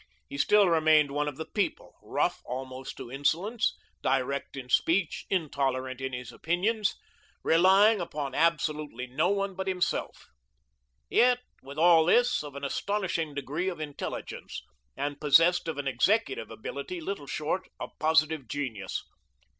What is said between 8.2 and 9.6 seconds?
absolutely no one